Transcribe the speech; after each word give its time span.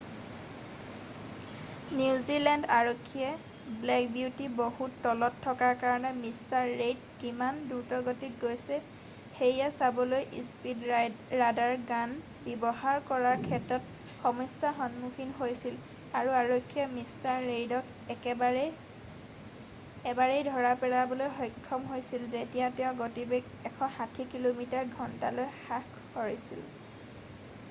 New 1.97 2.13
Zealand 2.27 2.67
আৰক্ষীয়ে 2.75 3.75
black 3.81 4.07
beauty 4.13 4.45
বহুত 4.59 4.95
তলত 5.03 5.41
থকাৰ 5.43 5.75
কাৰণে 5.83 6.13
মিষ্টাৰ 6.21 6.69
ৰেইড 6.79 7.03
কিমান 7.23 7.59
দ্ৰুতগতিত 7.73 8.41
গৈছে 8.45 8.79
সেয়া 9.41 9.67
চাবলৈ 9.75 10.23
স্পীড 10.47 10.81
ৰাডাৰ 11.43 11.73
গান 11.91 12.15
ব্যৱহাৰ 12.47 13.05
কৰাৰ 13.11 13.43
ক্ষেত্ৰত 13.43 14.09
সমস্যাৰ 14.15 14.73
সন্মুখীন 14.81 15.37
হৈছিল 15.43 15.77
আৰু 16.21 16.33
আৰক্ষীয়ে 16.39 16.87
মিষ্টাৰ 16.93 17.45
ৰেইডক 17.49 18.31
এবাৰেই 20.13 20.47
ধৰা 20.49 20.71
পেলাবলৈ 20.85 21.29
সক্ষম 21.41 21.85
হৈছিল 21.93 22.25
যেতিয়া 22.33 22.65
তেওঁ 22.81 22.95
গতিবেগ 23.03 23.53
১৬০ 23.83 24.09
কিমি/ঘণ্টালৈ 24.33 25.53
হ্ৰাস 25.59 25.93
কৰিছিল। 26.17 26.65